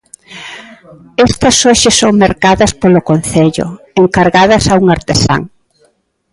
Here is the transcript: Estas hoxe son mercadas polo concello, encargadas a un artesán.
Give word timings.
Estas 1.29 1.57
hoxe 1.67 1.89
son 1.99 2.13
mercadas 2.25 2.71
polo 2.81 3.01
concello, 3.09 3.65
encargadas 4.03 4.65
a 4.67 4.73
un 4.81 4.87
artesán. 4.97 5.41